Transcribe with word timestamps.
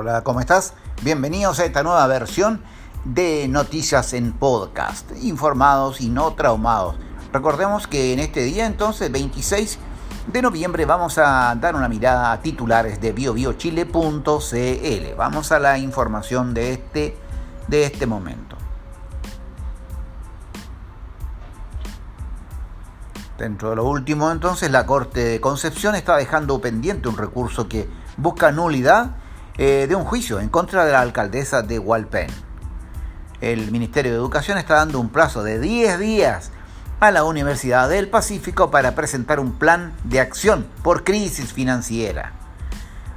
Hola, 0.00 0.24
¿cómo 0.24 0.40
estás? 0.40 0.72
Bienvenidos 1.02 1.60
a 1.60 1.66
esta 1.66 1.82
nueva 1.82 2.06
versión 2.06 2.62
de 3.04 3.46
Noticias 3.48 4.14
en 4.14 4.32
Podcast, 4.32 5.10
informados 5.20 6.00
y 6.00 6.08
no 6.08 6.32
traumados. 6.32 6.96
Recordemos 7.34 7.86
que 7.86 8.14
en 8.14 8.18
este 8.18 8.44
día, 8.44 8.64
entonces, 8.64 9.12
26 9.12 9.78
de 10.32 10.40
noviembre, 10.40 10.86
vamos 10.86 11.18
a 11.18 11.54
dar 11.60 11.76
una 11.76 11.86
mirada 11.86 12.32
a 12.32 12.40
titulares 12.40 12.98
de 13.02 13.12
biobiochile.cl. 13.12 15.14
Vamos 15.18 15.52
a 15.52 15.58
la 15.58 15.76
información 15.76 16.54
de 16.54 16.72
este, 16.72 17.18
de 17.68 17.84
este 17.84 18.06
momento. 18.06 18.56
Dentro 23.36 23.68
de 23.68 23.76
lo 23.76 23.84
último, 23.84 24.30
entonces, 24.30 24.70
la 24.70 24.86
Corte 24.86 25.20
de 25.20 25.40
Concepción 25.42 25.94
está 25.94 26.16
dejando 26.16 26.58
pendiente 26.58 27.10
un 27.10 27.18
recurso 27.18 27.68
que 27.68 27.86
busca 28.16 28.50
nulidad 28.50 29.19
eh, 29.62 29.86
de 29.86 29.94
un 29.94 30.04
juicio 30.04 30.40
en 30.40 30.48
contra 30.48 30.86
de 30.86 30.92
la 30.92 31.02
alcaldesa 31.02 31.60
de 31.60 31.78
Hualpén. 31.78 32.28
El 33.42 33.70
Ministerio 33.70 34.10
de 34.10 34.16
Educación 34.16 34.56
está 34.56 34.76
dando 34.76 34.98
un 34.98 35.10
plazo 35.10 35.42
de 35.42 35.60
10 35.60 35.98
días 35.98 36.50
a 36.98 37.10
la 37.10 37.24
Universidad 37.24 37.90
del 37.90 38.08
Pacífico 38.08 38.70
para 38.70 38.94
presentar 38.94 39.38
un 39.38 39.52
plan 39.52 39.92
de 40.04 40.18
acción 40.18 40.66
por 40.82 41.04
crisis 41.04 41.52
financiera. 41.52 42.32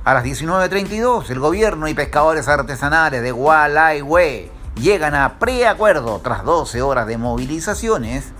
A 0.04 0.14
las 0.14 0.26
19.32, 0.26 1.30
el 1.30 1.40
gobierno 1.40 1.88
y 1.88 1.94
pescadores 1.94 2.50
artesanales 2.50 3.22
de 3.22 3.32
Gualaihue 3.32 4.52
llegan 4.76 5.16
a 5.16 5.40
preacuerdo 5.40 6.20
tras 6.22 6.44
12 6.44 6.82
horas 6.82 7.08
de 7.08 7.18
movilizaciones 7.18 8.34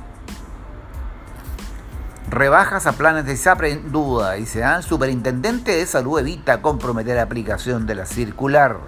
Rebajas 2.34 2.88
a 2.88 2.94
planes 2.94 3.28
de 3.28 3.38
SAPRE 3.38 3.74
en 3.74 3.92
duda, 3.92 4.32
dice, 4.32 4.64
¿ah? 4.64 4.78
el 4.78 4.84
superintendente 4.84 5.76
de 5.76 5.86
salud 5.86 6.18
evita 6.18 6.64
comprometer 6.64 7.16
la 7.16 7.22
aplicación 7.22 7.86
de 7.86 7.94
la 7.94 8.08
circular. 8.08 8.80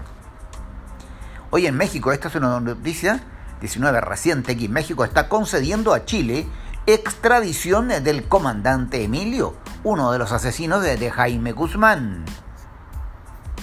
Hoy 1.52 1.67
en 1.67 1.78
México, 1.78 2.11
esta 2.11 2.30
es 2.30 2.33
una 2.33 2.59
noticia 2.59 3.22
19 3.61 4.02
reciente, 4.02 4.58
que 4.58 4.67
México 4.67 5.05
está 5.05 5.30
concediendo 5.30 5.94
a 5.94 6.05
Chile 6.05 6.47
extradición 6.88 7.89
del 7.89 8.28
comandante 8.28 9.03
Emilio, 9.03 9.53
uno 9.83 10.11
de 10.11 10.17
los 10.17 10.31
asesinos 10.31 10.81
de, 10.81 11.11
Jaime 11.11 11.52
Guzmán. 11.52 12.25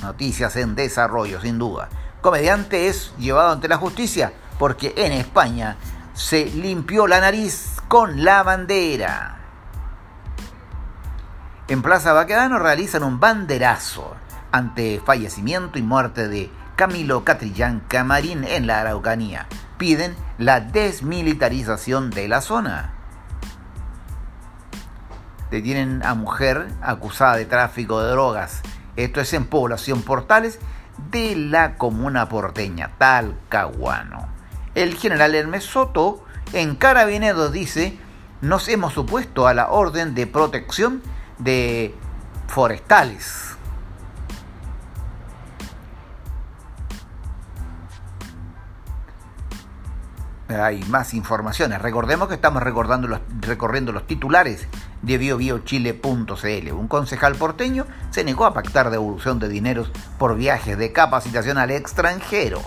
Noticias 0.01 0.55
en 0.55 0.77
desarrollo, 0.77 1.41
sin 1.41 1.59
duda. 1.59 1.89
Comediante 2.21 2.87
es 2.87 3.13
llevado 3.19 3.51
ante 3.51 3.67
la 3.67 3.79
justicia 3.79 4.33
porque 4.61 4.95
en 4.97 5.11
España 5.11 5.77
se 6.15 6.45
limpió 6.45 7.09
la 7.09 7.21
nariz 7.21 7.83
con 7.89 8.23
la 8.23 8.45
bandera. 8.45 9.42
En 11.69 11.81
Plaza 11.81 12.13
Baquedano 12.13 12.59
realizan 12.59 13.05
un 13.05 13.21
banderazo 13.21 14.17
ante 14.51 15.01
fallecimiento 15.05 15.79
y 15.79 15.83
muerte 15.83 16.27
de 16.27 16.51
Camilo 16.75 17.25
Catrillán 17.25 17.81
Camarín 17.87 18.43
en 18.45 18.67
la 18.67 18.81
Araucanía. 18.81 19.47
Piden 19.79 20.17
la 20.39 20.61
desmilitarización 20.61 22.11
de 22.11 22.27
la 22.27 22.41
zona. 22.41 22.95
Detienen 25.53 26.05
a 26.05 26.15
mujer 26.15 26.67
acusada 26.83 27.37
de 27.37 27.45
tráfico 27.47 28.03
de 28.03 28.11
drogas. 28.11 28.63
Esto 28.97 29.21
es 29.21 29.33
en 29.33 29.47
población 29.47 30.03
Portales 30.03 30.59
de 31.11 31.37
la 31.37 31.77
comuna 31.77 32.29
porteña, 32.29 32.91
Talcahuano. 32.99 34.29
El 34.75 34.97
general 34.97 35.35
Hermes 35.35 35.65
Soto 35.65 36.25
en 36.53 36.75
Carabineros 36.75 37.53
dice, 37.53 37.97
nos 38.41 38.69
hemos 38.69 38.99
opuesto 38.99 39.47
a 39.47 39.55
la 39.55 39.71
orden 39.71 40.15
de 40.15 40.27
protección 40.27 41.03
de 41.39 41.95
forestales. 42.49 43.57
Hay 50.49 50.83
más 50.85 51.15
informaciones. 51.15 51.81
Recordemos 51.81 52.29
que 52.29 52.35
estamos 52.35 52.63
recordando 52.63 53.09
los, 53.09 53.21
recorriendo 53.41 53.93
los 53.93 54.07
titulares 54.07 54.69
de 55.01 55.19
biobiochile.cl. 55.19 56.73
Un 56.73 56.89
concejal 56.89 57.35
porteño 57.37 57.87
se 58.11 58.23
negó 58.25 58.45
a 58.45 58.53
pactar 58.53 58.91
devolución 58.91 59.39
de 59.39 59.49
dineros 59.49 59.91
por 60.19 60.37
viajes 60.37 60.77
de 60.77 60.93
capacitación 60.93 61.59
al 61.59 61.71
extranjero. 61.71 62.61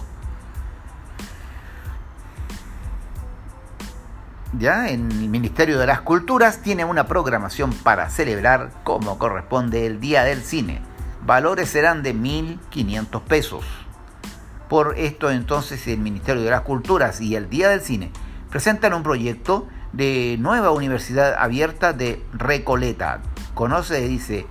Ya 4.60 4.90
en 4.90 5.12
el 5.12 5.30
Ministerio 5.30 5.80
de 5.80 5.88
las 5.88 6.02
Culturas 6.02 6.62
tiene 6.62 6.86
una 6.86 7.08
programación 7.08 7.74
para 7.74 8.10
celebrar 8.10 8.72
como 8.84 9.18
corresponde 9.18 9.86
el 9.86 10.00
Día 10.00 10.24
del 10.24 10.42
Cine. 10.42 10.82
Valores 11.26 11.70
serán 11.70 12.04
de 12.04 12.16
1.500 12.16 13.22
pesos. 13.22 13.66
Por 14.70 14.98
esto 14.98 15.32
entonces 15.32 15.88
el 15.88 16.00
Ministerio 16.00 16.44
de 16.44 16.50
las 16.50 16.62
Culturas 16.62 17.22
y 17.22 17.36
el 17.36 17.50
Día 17.50 17.70
del 17.70 17.82
Cine 17.82 18.12
presentan 18.50 18.94
un 18.94 19.04
proyecto 19.04 19.68
de 19.94 20.38
nueva 20.40 20.72
universidad 20.72 21.36
abierta 21.38 21.94
de 21.94 22.24
Recoleta. 22.34 23.22
Conoce, 23.54 24.02
dice, 24.08 24.48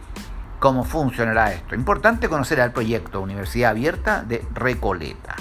cómo 0.58 0.84
funcionará 0.84 1.52
esto. 1.52 1.74
Importante 1.74 2.28
conocer 2.28 2.58
el 2.58 2.72
proyecto 2.72 3.20
Universidad 3.20 3.70
Abierta 3.70 4.22
de 4.22 4.42
Recoleta. 4.54 5.36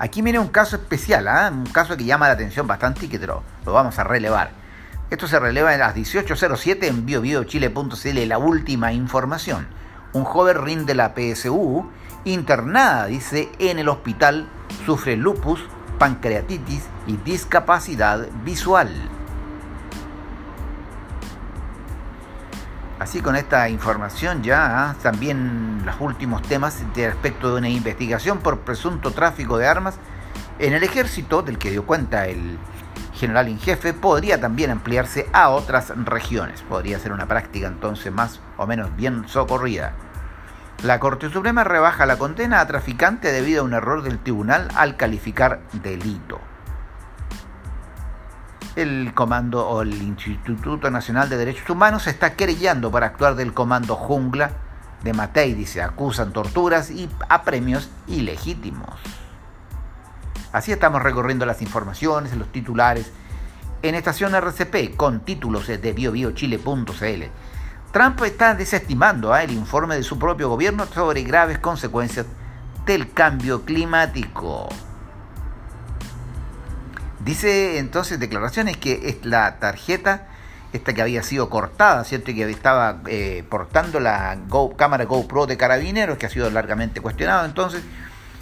Aquí 0.00 0.22
viene 0.22 0.38
un 0.38 0.48
caso 0.48 0.76
especial, 0.76 1.28
¿ah? 1.28 1.50
un 1.52 1.66
caso 1.66 1.94
que 1.94 2.04
llama 2.04 2.26
la 2.26 2.32
atención 2.32 2.66
bastante 2.66 3.04
y 3.04 3.08
que 3.10 3.18
lo, 3.18 3.42
vamos 3.66 3.98
a 3.98 4.04
relevar. 4.04 4.50
Esto 5.10 5.28
se 5.28 5.38
releva 5.38 5.74
en 5.74 5.80
las 5.80 5.94
18.07 5.94 6.84
en 6.84 7.04
biobiochile.cl, 7.04 8.26
la 8.26 8.38
última 8.38 8.94
información. 8.94 9.66
Un 10.14 10.24
joven 10.24 10.56
rinde 10.64 10.94
la 10.94 11.12
PSU, 11.14 11.86
internada, 12.24 13.06
dice, 13.06 13.50
en 13.58 13.78
el 13.78 13.90
hospital, 13.90 14.48
sufre 14.86 15.18
lupus, 15.18 15.60
pancreatitis 15.98 16.84
y 17.06 17.18
discapacidad 17.18 18.26
visual. 18.42 18.88
Así 23.00 23.22
con 23.22 23.34
esta 23.34 23.66
información 23.70 24.42
ya, 24.42 24.90
¿ah? 24.90 24.94
también 25.02 25.80
los 25.86 25.98
últimos 26.00 26.42
temas 26.42 26.84
respecto 26.94 27.50
de 27.50 27.58
una 27.58 27.68
investigación 27.70 28.40
por 28.40 28.60
presunto 28.60 29.12
tráfico 29.12 29.56
de 29.56 29.66
armas 29.66 29.94
en 30.58 30.74
el 30.74 30.82
ejército, 30.82 31.40
del 31.40 31.56
que 31.56 31.70
dio 31.70 31.86
cuenta 31.86 32.26
el 32.26 32.58
general 33.14 33.48
en 33.48 33.58
jefe, 33.58 33.94
podría 33.94 34.38
también 34.38 34.70
ampliarse 34.70 35.26
a 35.32 35.48
otras 35.48 35.94
regiones. 36.04 36.60
Podría 36.60 36.98
ser 36.98 37.12
una 37.12 37.26
práctica 37.26 37.68
entonces 37.68 38.12
más 38.12 38.40
o 38.58 38.66
menos 38.66 38.94
bien 38.96 39.26
socorrida. 39.26 39.94
La 40.82 41.00
Corte 41.00 41.30
Suprema 41.30 41.64
rebaja 41.64 42.04
la 42.04 42.18
condena 42.18 42.60
a 42.60 42.66
traficante 42.66 43.32
debido 43.32 43.62
a 43.62 43.64
un 43.64 43.72
error 43.72 44.02
del 44.02 44.18
tribunal 44.18 44.68
al 44.76 44.98
calificar 44.98 45.60
delito 45.72 46.38
el 48.76 49.12
Comando 49.14 49.68
o 49.68 49.82
el 49.82 49.92
Instituto 50.02 50.90
Nacional 50.90 51.28
de 51.28 51.36
Derechos 51.36 51.68
Humanos 51.68 52.06
está 52.06 52.34
querellando 52.34 52.90
para 52.90 53.06
actuar 53.06 53.34
del 53.34 53.52
Comando 53.52 53.96
Jungla 53.96 54.50
de 55.02 55.12
Matei. 55.12 55.54
Dice, 55.54 55.82
acusan 55.82 56.32
torturas 56.32 56.90
y 56.90 57.08
apremios 57.28 57.90
ilegítimos. 58.06 58.98
Así 60.52 60.72
estamos 60.72 61.02
recorriendo 61.02 61.46
las 61.46 61.62
informaciones, 61.62 62.36
los 62.36 62.50
titulares 62.50 63.12
en 63.82 63.94
estación 63.94 64.34
RCP 64.34 64.96
con 64.96 65.20
títulos 65.20 65.66
de 65.66 65.92
biobiochile.cl. 65.92 67.24
Trump 67.92 68.22
está 68.22 68.54
desestimando 68.54 69.32
¿ah? 69.32 69.42
el 69.42 69.52
informe 69.52 69.96
de 69.96 70.02
su 70.02 70.18
propio 70.18 70.48
gobierno 70.48 70.86
sobre 70.86 71.22
graves 71.22 71.58
consecuencias 71.58 72.26
del 72.86 73.12
cambio 73.12 73.64
climático. 73.64 74.68
Dice 77.24 77.78
entonces 77.78 78.18
declaraciones 78.18 78.76
que 78.76 79.08
es 79.08 79.24
la 79.24 79.58
tarjeta, 79.58 80.26
esta 80.72 80.94
que 80.94 81.02
había 81.02 81.22
sido 81.22 81.50
cortada, 81.50 82.04
¿cierto? 82.04 82.30
Y 82.30 82.34
que 82.34 82.50
estaba 82.50 83.02
eh, 83.06 83.44
portando 83.48 84.00
la 84.00 84.38
cámara 84.76 85.04
GoPro 85.04 85.46
de 85.46 85.56
carabineros, 85.56 86.16
que 86.16 86.26
ha 86.26 86.30
sido 86.30 86.50
largamente 86.50 87.00
cuestionado, 87.00 87.44
entonces 87.44 87.82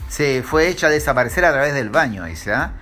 se 0.08 0.42
fue 0.42 0.68
hecha 0.68 0.88
desaparecer 0.88 1.44
a 1.44 1.52
través 1.52 1.74
del 1.74 1.90
baño, 1.90 2.24
dice, 2.24 2.52
¿ah? 2.52 2.72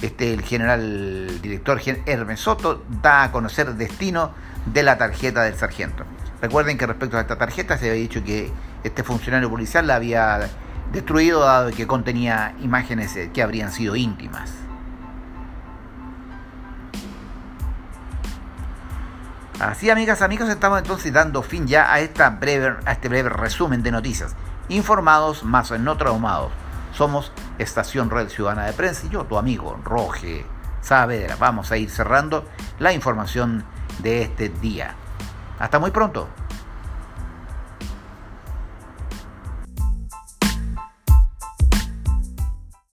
Este, 0.00 0.34
el 0.34 0.42
general 0.42 1.40
director 1.40 1.80
Hermes 2.06 2.40
Soto 2.40 2.82
da 3.02 3.24
a 3.24 3.32
conocer 3.32 3.68
el 3.68 3.78
destino 3.78 4.32
de 4.66 4.82
la 4.82 4.98
tarjeta 4.98 5.42
del 5.42 5.54
sargento. 5.54 6.04
Recuerden 6.40 6.76
que 6.76 6.86
respecto 6.86 7.18
a 7.18 7.20
esta 7.20 7.36
tarjeta 7.36 7.78
se 7.78 7.88
había 7.88 8.02
dicho 8.02 8.24
que 8.24 8.50
este 8.82 9.04
funcionario 9.04 9.48
policial 9.48 9.86
la 9.86 9.94
había 9.94 10.40
destruido 10.92 11.40
dado 11.40 11.70
que 11.70 11.86
contenía 11.86 12.54
imágenes 12.60 13.14
eh, 13.14 13.30
que 13.32 13.42
habrían 13.42 13.70
sido 13.70 13.94
íntimas. 13.94 14.50
Así, 19.62 19.90
amigas, 19.90 20.22
amigos, 20.22 20.48
estamos 20.48 20.80
entonces 20.80 21.12
dando 21.12 21.40
fin 21.40 21.68
ya 21.68 21.92
a, 21.92 22.00
esta 22.00 22.30
breve, 22.30 22.78
a 22.84 22.90
este 22.90 23.08
breve 23.08 23.28
resumen 23.28 23.84
de 23.84 23.92
noticias. 23.92 24.34
Informados 24.68 25.44
más 25.44 25.70
no 25.70 25.96
traumados. 25.96 26.50
Somos 26.92 27.30
Estación 27.60 28.10
Red 28.10 28.28
Ciudadana 28.28 28.66
de 28.66 28.72
Prensa 28.72 29.06
y 29.06 29.10
yo, 29.10 29.22
tu 29.22 29.38
amigo 29.38 29.78
Roge 29.84 30.44
Saavedra. 30.80 31.36
Vamos 31.38 31.70
a 31.70 31.76
ir 31.76 31.90
cerrando 31.90 32.44
la 32.80 32.92
información 32.92 33.64
de 34.00 34.22
este 34.22 34.48
día. 34.48 34.96
Hasta 35.60 35.78
muy 35.78 35.92
pronto. 35.92 36.28